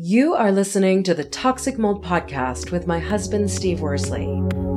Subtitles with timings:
[0.00, 4.26] You are listening to the Toxic Mold Podcast with my husband, Steve Worsley,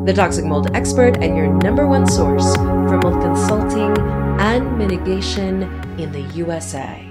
[0.03, 3.95] the toxic mold expert and your number one source for mold consulting
[4.39, 5.61] and mitigation
[5.99, 7.07] in the USA.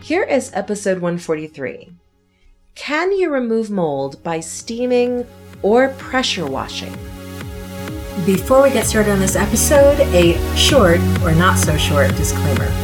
[0.00, 1.92] Here is episode 143
[2.74, 5.26] Can you remove mold by steaming
[5.60, 6.94] or pressure washing?
[8.24, 12.81] Before we get started on this episode, a short or not so short disclaimer.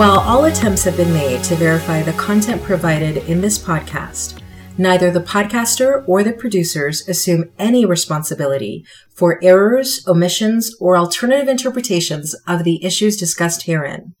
[0.00, 4.40] While all attempts have been made to verify the content provided in this podcast,
[4.78, 12.34] neither the podcaster or the producers assume any responsibility for errors, omissions, or alternative interpretations
[12.48, 14.14] of the issues discussed herein.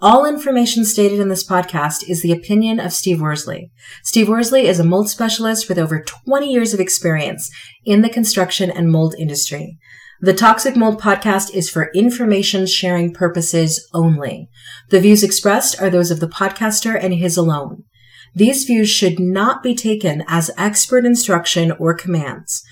[0.00, 3.70] All information stated in this podcast is the opinion of Steve Worsley.
[4.02, 7.48] Steve Worsley is a mold specialist with over 20 years of experience
[7.84, 9.78] in the construction and mold industry.
[10.24, 14.48] The Toxic Mold podcast is for information sharing purposes only.
[14.90, 17.82] The views expressed are those of the podcaster and his alone.
[18.32, 22.62] These views should not be taken as expert instruction or commands.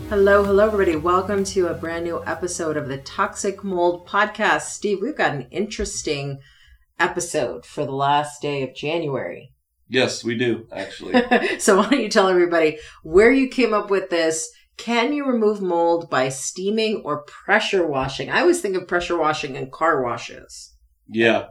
[0.09, 0.95] Hello, hello, everybody.
[0.95, 4.69] Welcome to a brand new episode of the Toxic Mold Podcast.
[4.69, 6.39] Steve, we've got an interesting
[6.99, 9.53] episode for the last day of January.
[9.87, 11.13] Yes, we do, actually.
[11.59, 14.51] so, why don't you tell everybody where you came up with this?
[14.79, 18.29] Can you remove mold by steaming or pressure washing?
[18.29, 20.75] I always think of pressure washing and car washes.
[21.07, 21.47] Yeah.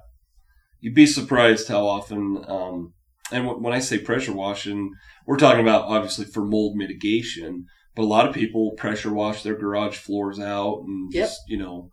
[0.80, 2.94] You'd be surprised how often, um,
[3.30, 4.92] and when I say pressure washing,
[5.26, 7.66] we're talking about obviously for mold mitigation
[7.98, 11.24] but a lot of people pressure wash their garage floors out and Yep.
[11.24, 11.90] just, you know,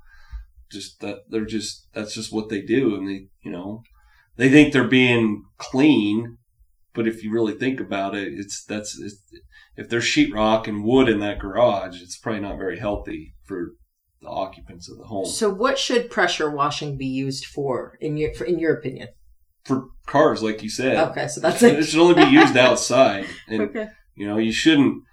[0.72, 2.94] just that they're just, that's just what they do.
[2.96, 3.82] And they, you know,
[4.38, 6.38] they think they're being clean.
[6.96, 9.22] But if you really think about it, it's, that's, it's,
[9.76, 13.74] if there's sheetrock and wood in that garage, it's probably not very healthy for
[14.22, 15.26] the occupants of the home.
[15.26, 19.10] So, what should pressure washing be used for, in your in your opinion?
[19.66, 20.96] for cars, like you said.
[21.10, 21.84] Okay, so that's it it.
[21.84, 23.26] should only be used outside.
[23.48, 23.90] And Okay.
[24.16, 25.04] You know, you shouldn't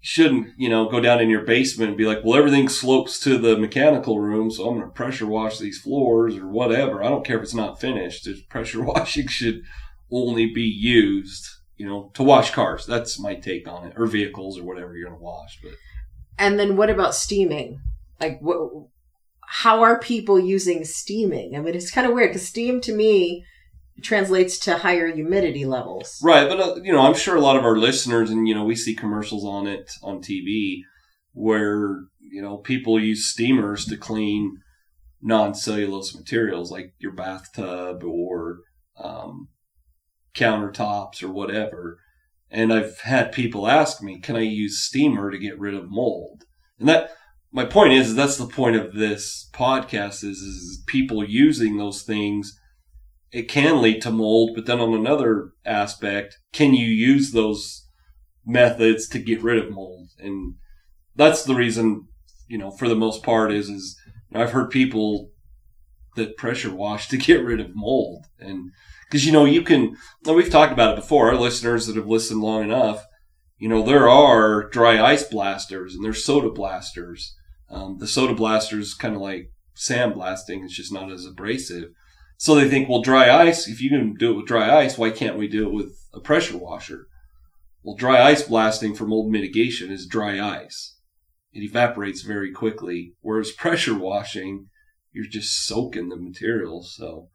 [0.00, 3.36] shouldn't you know go down in your basement and be like, well, everything slopes to
[3.36, 7.02] the mechanical room, so I'm going to pressure wash these floors or whatever.
[7.02, 8.26] I don't care if it's not finished.
[8.48, 9.62] Pressure washing should
[10.12, 12.86] only be used, you know, to wash cars.
[12.86, 15.58] That's my take on it, or vehicles or whatever you're going to wash.
[15.62, 15.72] But
[16.38, 17.80] And then what about steaming?
[18.20, 18.88] Like, what?
[19.44, 21.56] How are people using steaming?
[21.56, 23.44] I mean, it's kind of weird because steam to me
[24.00, 26.18] translates to higher humidity levels.
[26.22, 28.64] Right, but uh, you know, I'm sure a lot of our listeners, and you know,
[28.64, 30.82] we see commercials on it on TV
[31.34, 34.58] where you know people use steamers to clean
[35.22, 38.58] non-cellulose materials like your bathtub or
[38.98, 39.48] um,
[40.34, 41.98] countertops or whatever.
[42.50, 46.44] And I've had people ask me, "Can I use steamer to get rid of mold?"
[46.78, 47.10] And that
[47.50, 52.58] my point is, that's the point of this podcast is is people using those things
[53.32, 57.88] it can lead to mold, but then on another aspect, can you use those
[58.44, 60.10] methods to get rid of mold?
[60.18, 60.56] And
[61.16, 62.08] that's the reason,
[62.46, 63.98] you know, for the most part is, is
[64.34, 65.30] I've heard people
[66.16, 68.26] that pressure wash to get rid of mold.
[68.38, 68.70] And
[69.12, 72.40] because, you know, you can, we've talked about it before, our listeners that have listened
[72.40, 73.04] long enough,
[73.58, 77.36] you know, there are dry ice blasters and there's soda blasters.
[77.68, 80.64] Um, the soda blaster is kind of like sandblasting.
[80.64, 81.90] It's just not as abrasive.
[82.38, 85.10] So they think, well, dry ice, if you can do it with dry ice, why
[85.10, 87.06] can't we do it with a pressure washer?
[87.82, 90.96] Well, dry ice blasting for mold mitigation is dry ice.
[91.52, 94.70] It evaporates very quickly, whereas pressure washing,
[95.12, 96.82] you're just soaking the material.
[96.82, 97.28] So,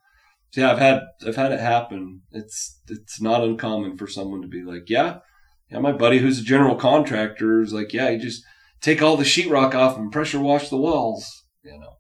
[0.52, 2.22] so yeah, I've had I've had it happen.
[2.32, 5.20] It's it's not uncommon for someone to be like, yeah,
[5.70, 8.44] yeah, my buddy who's a general contractor is like, yeah, you just
[8.82, 11.44] take all the sheetrock off and pressure wash the walls.
[11.64, 11.98] You know.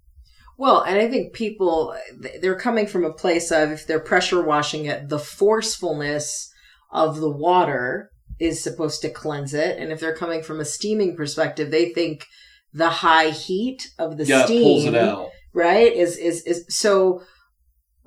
[0.58, 1.96] Well, and I think people
[2.42, 6.52] they're coming from a place of if they're pressure washing it, the forcefulness
[6.92, 11.16] of the water is supposed to cleanse it, and if they're coming from a steaming
[11.16, 12.26] perspective, they think
[12.74, 15.30] the high heat of the yeah, steam it pulls it out.
[15.54, 17.22] right is is is so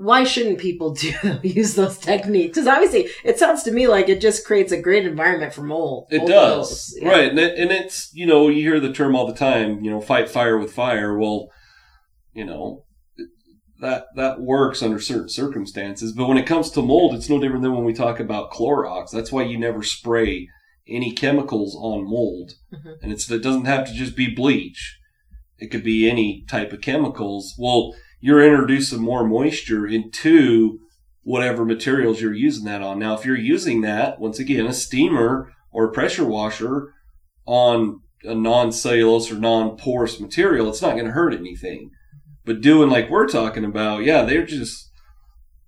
[0.03, 1.13] why shouldn't people do
[1.43, 5.07] use those techniques because obviously it sounds to me like it just creates a great
[5.07, 6.97] environment for mold It does.
[7.01, 7.09] Yeah.
[7.11, 7.29] right?
[7.31, 9.85] And, it, and it's you know you hear the term all the time.
[9.85, 11.19] You know, fight fire with fire.
[11.19, 11.49] Well,
[12.33, 12.85] you know
[13.81, 17.63] that that works under certain circumstances, but when it comes to mold, it's no different
[17.63, 19.11] than when we talk about Clorox.
[19.11, 20.49] That's why you never spray
[20.89, 22.95] any chemicals on mold, Mhm.
[23.03, 24.99] and it's it doesn't have to just be bleach.
[25.59, 27.55] It could be any type of chemicals.
[27.59, 30.79] Well, you're introducing more moisture into
[31.23, 32.99] whatever materials you're using that on.
[32.99, 36.93] Now, if you're using that, once again, a steamer or a pressure washer
[37.47, 41.91] on a non-cellulose or non-porous material, it's not going to hurt anything.
[42.45, 44.91] But doing like we're talking about, yeah, they're just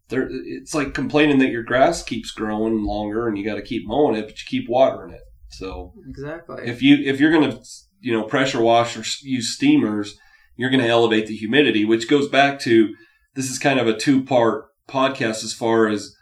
[0.09, 3.87] they're it's like complaining that your grass keeps growing longer and you got to keep
[3.87, 5.21] mowing it, but you keep watering it.
[5.51, 7.63] So exactly if you if you're going to
[8.01, 10.19] you know pressure wash or use steamers
[10.57, 12.95] you're going to elevate the humidity which goes back to
[13.35, 16.15] this is kind of a two part podcast as far as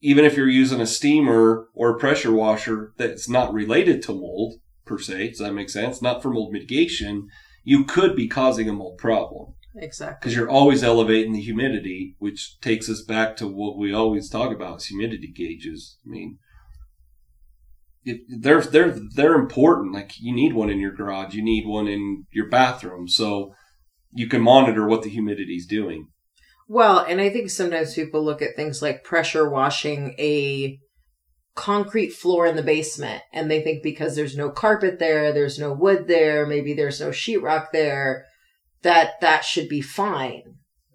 [0.00, 4.54] even if you're using a steamer or a pressure washer that's not related to mold
[4.86, 6.00] per se does that make sense?
[6.00, 7.28] Not for mold mitigation
[7.68, 9.52] you could be causing a mold problem.
[9.76, 10.16] Exactly.
[10.20, 14.54] Because you're always elevating the humidity, which takes us back to what we always talk
[14.54, 15.98] about: is humidity gauges.
[16.06, 16.38] I mean,
[18.04, 19.94] it, they're they're they're important.
[19.94, 23.54] Like you need one in your garage, you need one in your bathroom, so
[24.12, 26.08] you can monitor what the humidity's doing.
[26.68, 30.78] Well, and I think sometimes people look at things like pressure washing a
[31.54, 35.72] concrete floor in the basement and they think because there's no carpet there, there's no
[35.72, 38.26] wood there, maybe there's no sheetrock there,
[38.82, 40.42] that that should be fine.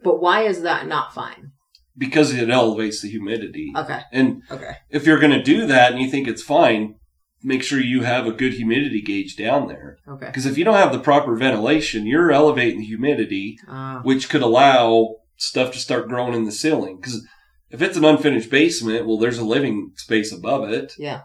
[0.04, 1.53] But why is that not fine?
[1.98, 3.72] Because it elevates the humidity.
[3.76, 4.02] Okay.
[4.12, 4.78] And Okay.
[4.90, 6.96] if you're going to do that and you think it's fine,
[7.44, 9.98] make sure you have a good humidity gauge down there.
[10.08, 10.26] Okay.
[10.28, 14.42] Because if you don't have the proper ventilation, you're elevating the humidity Uh, which could
[14.42, 16.98] allow stuff to start growing in the ceiling.
[16.98, 17.28] Because
[17.70, 20.94] if it's an unfinished basement, well, there's a living space above it.
[20.98, 21.22] yeah.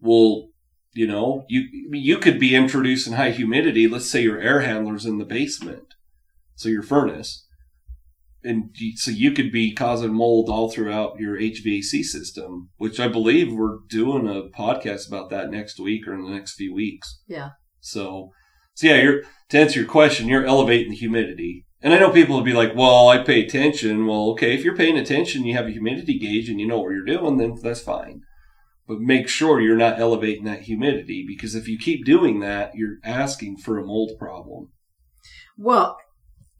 [0.00, 0.48] Well,
[0.94, 3.88] you know, you you could be introducing high humidity.
[3.88, 5.94] Let's say your air handler's in the basement,
[6.54, 7.46] so your furnace,
[8.44, 12.70] and so you could be causing mold all throughout your HVAC system.
[12.76, 16.54] Which I believe we're doing a podcast about that next week or in the next
[16.54, 17.20] few weeks.
[17.26, 17.50] Yeah.
[17.80, 18.30] So,
[18.74, 21.66] so yeah, you're to answer your question, you're elevating the humidity.
[21.80, 24.76] And I know people would be like, "Well, I pay attention." Well, okay, if you're
[24.76, 27.80] paying attention, you have a humidity gauge and you know what you're doing, then that's
[27.80, 28.22] fine.
[28.86, 32.98] But make sure you're not elevating that humidity because if you keep doing that, you're
[33.04, 34.68] asking for a mold problem.
[35.56, 35.96] Well,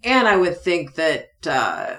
[0.05, 1.97] and I would think that uh,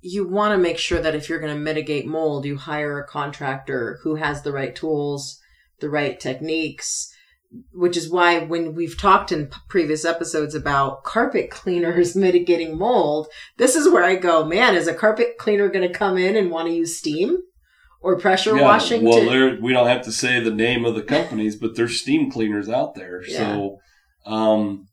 [0.00, 3.06] you want to make sure that if you're going to mitigate mold, you hire a
[3.06, 5.40] contractor who has the right tools,
[5.80, 7.12] the right techniques,
[7.72, 13.28] which is why when we've talked in p- previous episodes about carpet cleaners mitigating mold,
[13.56, 16.50] this is where I go, man, is a carpet cleaner going to come in and
[16.50, 17.38] want to use steam
[18.00, 19.02] or pressure washing?
[19.04, 22.30] well, to- we don't have to say the name of the companies, but there's steam
[22.30, 23.22] cleaners out there.
[23.26, 23.78] So,
[24.30, 24.87] um,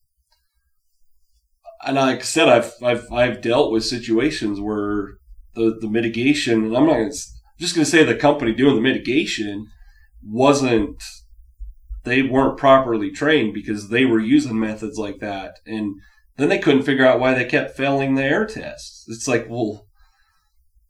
[1.86, 5.18] and like I said, I've I've I've dealt with situations where
[5.54, 7.12] the the mitigation, and I'm not gonna,
[7.56, 9.68] I'm just going to say the company doing the mitigation
[10.22, 11.02] wasn't
[12.04, 15.96] they weren't properly trained because they were using methods like that and
[16.38, 19.06] then they couldn't figure out why they kept failing the air tests.
[19.08, 19.88] It's like well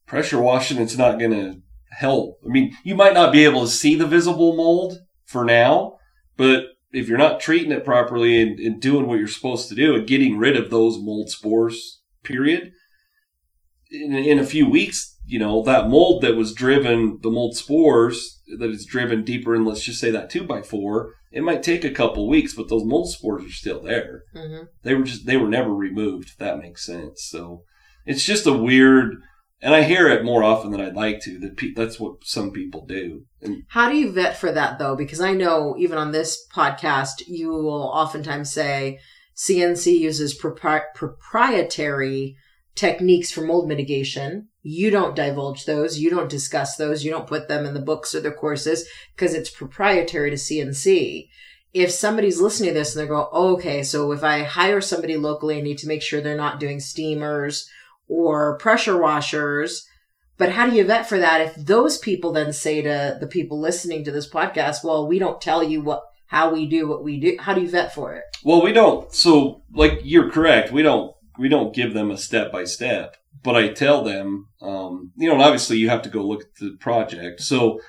[0.07, 1.61] pressure washing it's not going to
[1.91, 2.39] help.
[2.45, 5.97] I mean you might not be able to see the visible mold for now
[6.37, 6.63] but
[6.95, 10.07] if you're not treating it properly and, and doing what you're supposed to do and
[10.07, 12.71] getting rid of those mold spores period
[13.91, 18.41] in, in a few weeks you know that mold that was driven the mold spores
[18.59, 21.83] that is driven deeper in let's just say that two by four it might take
[21.83, 24.67] a couple weeks but those mold spores are still there Mhm.
[24.83, 27.63] they were just they were never removed if that makes sense so
[28.05, 29.15] it's just a weird
[29.65, 32.51] and i hear it more often than i'd like to that pe- that's what some
[32.51, 34.95] people do and How do you vet for that though?
[34.95, 38.99] Because I know even on this podcast, you will oftentimes say
[39.37, 42.35] CNC uses propri- proprietary
[42.73, 44.49] techniques for mold mitigation.
[44.61, 45.99] You don't divulge those.
[45.99, 47.05] You don't discuss those.
[47.05, 51.27] You don't put them in the books or the courses because it's proprietary to CNC.
[51.73, 55.17] If somebody's listening to this and they go, oh, okay, so if I hire somebody
[55.17, 57.69] locally, I need to make sure they're not doing steamers
[58.07, 59.85] or pressure washers.
[60.37, 63.59] But how do you vet for that if those people then say to the people
[63.59, 67.19] listening to this podcast, well, we don't tell you what how we do what we
[67.19, 67.37] do.
[67.39, 68.23] How do you vet for it?
[68.45, 72.51] well we don't so like you're correct we don't we don't give them a step
[72.51, 76.25] by step, but I tell them, um, you know, and obviously you have to go
[76.25, 77.41] look at the project.
[77.41, 77.81] So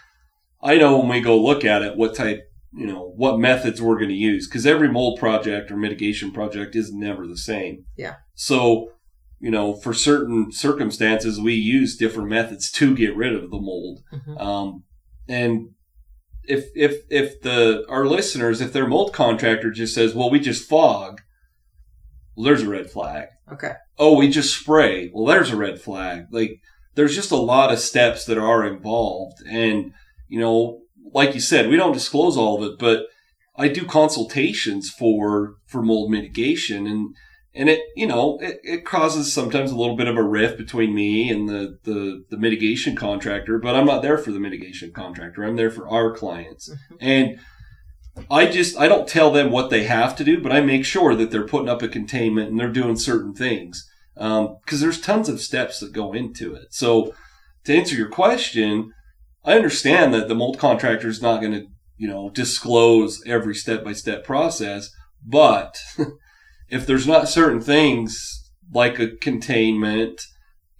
[0.61, 2.41] I know when we go look at it, what type,
[2.73, 6.75] you know, what methods we're going to use because every mold project or mitigation project
[6.75, 7.85] is never the same.
[7.97, 8.15] Yeah.
[8.35, 8.91] So,
[9.47, 14.01] you know, for certain circumstances, we use different methods to get rid of the mold.
[14.13, 14.41] Mhm.
[14.41, 14.83] Um,
[15.29, 15.69] and
[16.43, 20.69] if if if the our listeners, if their mold contractor just says, "Well, we just
[20.69, 21.21] fog,"
[22.35, 23.29] well, there's a red flag.
[23.53, 23.75] Okay.
[24.01, 25.13] Oh, we just spray.
[25.15, 26.27] Well, there's a red flag.
[26.33, 26.61] Like
[26.97, 29.93] there's just a lot of steps that are involved, and
[30.27, 30.81] you know,
[31.15, 33.07] like you said, we don't disclose all of it, but
[33.55, 37.15] I do consultations for for mold mitigation, and
[37.57, 40.95] and it you know it, it causes sometimes a little bit of a rift between
[40.95, 45.43] me and the, the the mitigation contractor, but I'm not there for the mitigation contractor.
[45.43, 46.97] I'm there for our clients, Mhm.
[47.01, 47.39] and
[48.31, 51.15] I just I don't tell them what they have to do, but I make sure
[51.15, 55.41] that they're putting up a containment and they're doing certain things because there's tons of
[55.41, 56.69] steps that go into it.
[56.71, 57.15] So
[57.65, 58.93] to answer your question,
[59.45, 61.67] I understand that the mold contractor is not going to
[61.99, 64.91] you know disclose every step by step process,
[65.25, 65.77] but
[66.69, 70.21] if there's not certain things like a containment,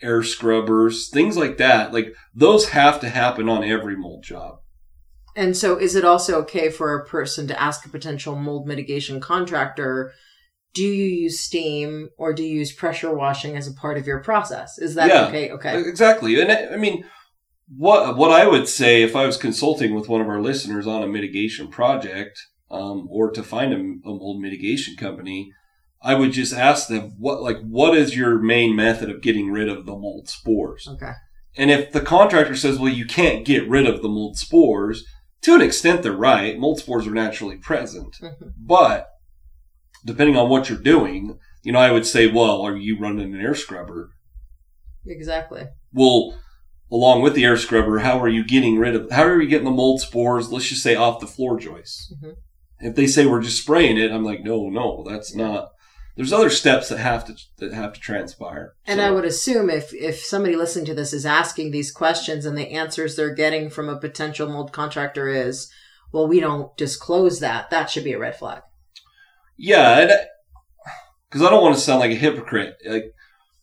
[0.03, 4.59] air scrubbers, things like that, like those have to happen on every mold job.
[5.35, 9.21] And so, is it also okay for a person to ask a potential mold mitigation
[9.21, 10.13] contractor,
[10.73, 14.21] do you use steam or do you use pressure washing as a part of your
[14.23, 14.79] process?
[14.79, 15.27] Is that Yeah.
[15.27, 15.51] okay?
[15.51, 15.79] Okay.
[15.81, 16.41] Exactly.
[16.41, 17.05] And I I mean,
[17.69, 21.03] what what I would say if I was consulting with one of our listeners on
[21.03, 22.39] a mitigation project,
[22.71, 25.51] um, or to find a, a mold mitigation company,
[26.03, 29.69] I would just ask them what like what is your main method of getting rid
[29.69, 30.87] of the mold spores?
[30.89, 31.13] Okay.
[31.57, 35.05] And if the contractor says, well, you can't get rid of the mold spores,
[35.43, 36.59] to an extent they're right.
[36.59, 38.53] Mold spores are naturally present, Mhm.
[38.59, 39.09] but
[40.05, 43.41] depending on what you're doing, you know, I would say, well, are you running an
[43.41, 44.11] air scrubber?
[45.07, 45.65] Exactly.
[45.93, 46.37] well,
[46.93, 49.65] along with the air scrubber, how are you getting rid of, how are you getting
[49.65, 52.13] the mold spores, let's just say off the floor joists?
[52.23, 52.35] Mhm.
[52.81, 55.71] If they say we're just spraying it, I'm like, no, no, that's not.
[56.17, 58.73] There's other steps that have to, that have to transpire.
[58.87, 62.47] And So- I would assume if if somebody listening to this is asking these questions
[62.47, 65.71] and the answers they're getting from a potential mold contractor is,
[66.13, 67.71] well, we don't disclose that.
[67.71, 68.63] That should be a red flag.
[69.59, 70.25] Yeah,
[71.29, 72.77] because I don't want to sound like a hypocrite.
[72.87, 73.13] Like,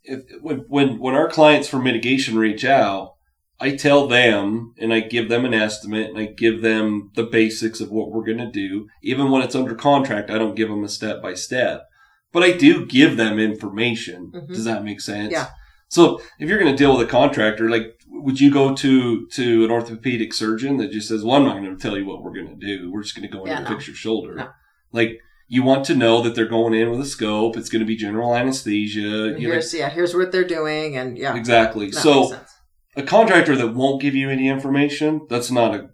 [0.03, 3.15] if when when when our clients for mitigation reach out,
[3.59, 7.79] I tell them and I give them an estimate and I give them the basics
[7.79, 8.87] of what we're going to do.
[9.01, 11.85] Even when it's under contract, I don't give them a step by step,
[12.33, 14.31] but I do give them information.
[14.33, 14.47] Mhm.
[14.49, 15.31] Does that make sense?
[15.31, 15.47] Yeah.
[15.87, 19.63] So if you're going to deal with a contractor, like, would you go to to
[19.65, 22.33] an orthopedic surgeon that just says, "Well, I'm not going to tell you what we're
[22.33, 22.91] going to do.
[22.91, 23.71] We're just going to go in Yeah, and no.
[23.71, 24.49] fix your shoulder." No.
[24.91, 27.55] Like you want to know that they're going in with a scope.
[27.57, 29.25] It's going to be general anesthesia.
[29.25, 31.89] And you know, here's yeah, here's what they're doing, and yeah, exactly.
[31.91, 32.51] that so makes sense.
[32.95, 35.89] a contractor that won't give you any information, that's not a.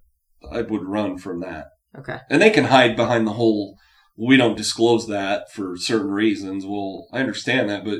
[0.49, 1.65] I would run from that,
[1.97, 3.75] okay, and they can hide behind the whole.
[4.19, 6.65] We don't disclose that for certain reasons.
[6.65, 7.99] Well, I understand that, but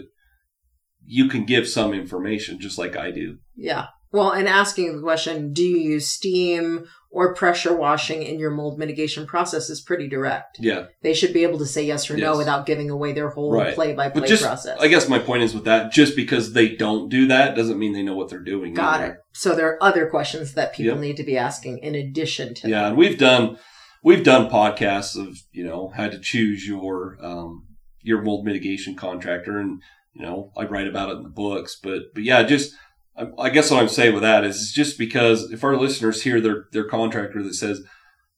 [1.06, 3.38] you can give some information just like I do.
[3.56, 3.88] yeah.
[4.12, 8.80] Well, and asking the question, do you use steam or pressure washing in your mold
[8.80, 10.58] mitigation process is pretty direct.
[10.60, 13.52] Yeah, They should be able to say yes or no without giving away their whole
[13.54, 13.76] Right.
[13.76, 14.80] play by play just process.
[14.80, 17.94] I guess my point is with that, just because they don't do that doesn't mean
[17.94, 18.74] they know what they're doing.
[18.74, 19.14] Got either.
[19.14, 19.18] it.
[19.34, 21.02] So there are other questions that people Yep.
[21.02, 22.88] need to be asking in addition to Yeah, that.
[22.90, 23.60] and we've done
[24.04, 27.68] we've done podcasts of you know how to choose your um,
[28.02, 29.82] your mold mitigation contractor, and
[30.14, 31.78] you know I write about it in the books.
[31.82, 32.74] But but yeah, just
[33.18, 36.42] I, I guess what I'm saying with that is just because if our listeners hear
[36.42, 37.82] their their contractor that says.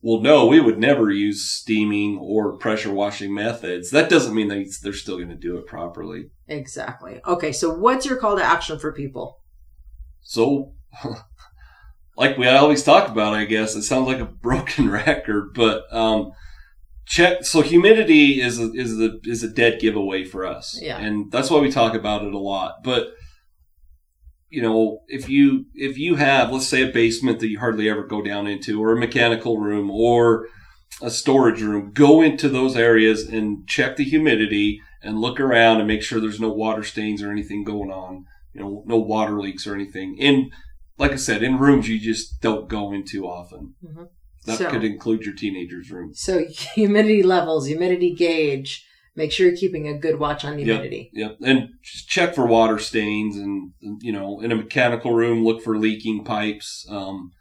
[0.04, 3.92] Well, no, we would never use steaming or pressure washing methods.
[3.92, 6.32] That doesn't mean they, they're still going to do it properly.
[6.48, 7.22] Exactly.
[7.28, 9.42] Okay, so what's your call to action for people?
[10.22, 10.74] So,
[12.22, 16.32] like we always talk about, I guess it sounds like a broken record, but um,
[17.06, 17.44] check.
[17.44, 20.98] So humidity is a, is the is a dead giveaway for us, Yeah.
[21.00, 22.84] and that's why we talk about it a lot.
[22.84, 23.08] But
[24.50, 28.04] you know, if you if you have, let's say, a basement that you hardly ever
[28.04, 30.48] go down into, or a mechanical room, or
[31.02, 35.88] a storage room, go into those areas and check the humidity and look around and
[35.88, 38.26] make sure there's no water stains or anything going on.
[38.54, 40.18] You know, no water leaks or anything.
[40.20, 40.52] In
[41.02, 43.74] like I said, in rooms you just don't go into often.
[43.84, 44.08] Mhm.
[44.46, 46.14] That So- could include your teenager's room.
[46.14, 48.86] So humidity levels, humidity gauge.
[49.16, 51.10] Make sure you're keeping a good watch on humidity.
[51.14, 55.62] Yep, and just check for water stains, and you know, in a mechanical room, look
[55.62, 56.86] for leaking pipes.
[56.90, 57.32] Um,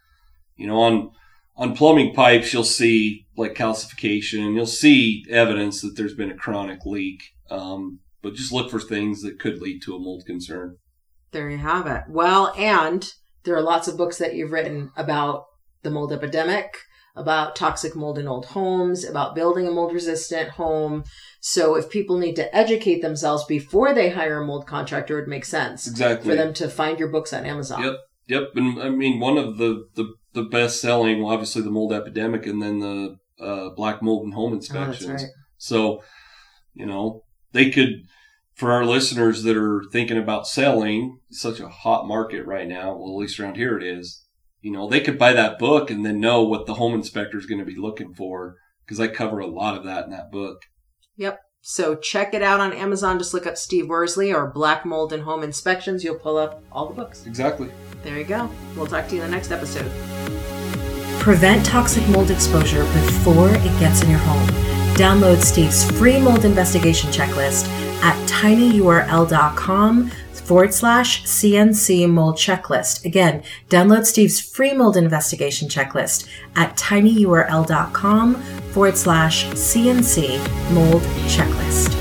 [0.57, 1.11] you know, on
[1.55, 4.53] on plumbing pipes, you'll see like calcification.
[4.55, 7.21] You'll see evidence that there's been a chronic leak.
[7.49, 10.77] Um, but just look for things that could lead to a mold concern.
[11.31, 12.03] There you have it.
[12.09, 13.09] Well, and
[13.43, 15.45] there are lots of books that you've written about
[15.83, 16.77] the mold epidemic,
[17.15, 21.03] about toxic mold in old homes, about building a mold resistant home.
[21.39, 25.49] So if people need to educate themselves before they hire a mold contractor, it makes
[25.49, 26.29] sense Exactly.
[26.29, 27.83] for them to find your books on Amazon.
[27.83, 27.95] Yep.
[28.27, 28.43] Yep.
[28.55, 32.45] And I mean, one of the, the, the best selling, well, obviously the mold epidemic
[32.45, 35.23] and then the uh, black mold and home Oh, inspections.
[35.23, 35.29] right.
[35.57, 36.03] So,
[36.73, 38.03] you know, they could,
[38.61, 42.95] for our listeners that are thinking about selling, such a hot market right now.
[42.95, 44.23] Well, at least around here it is.
[44.59, 47.47] You know, they could buy that book and then know what the home inspector is
[47.47, 50.61] going to be looking for because I cover a lot of that in that book.
[51.15, 51.39] Yep.
[51.61, 53.17] So check it out on Amazon.
[53.17, 56.03] Just look up Steve Worsley or Black Mold and Home Inspections.
[56.03, 57.25] You'll pull up all the books.
[57.25, 57.71] Exactly.
[58.03, 58.47] There you go.
[58.75, 59.91] We'll talk to you in the next episode.
[61.19, 64.47] Prevent toxic mold exposure before it gets in your home.
[64.97, 67.65] Download Steve's free mold investigation checklist
[68.01, 73.05] at tinyurl.com forward slash CNC mold checklist.
[73.05, 78.35] Again, download Steve's free mold investigation checklist at tinyurl.com
[78.73, 82.00] forward slash CNC mold checklist.